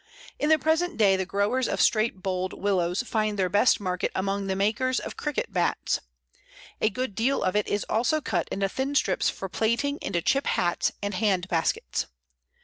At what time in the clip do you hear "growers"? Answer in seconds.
1.27-1.67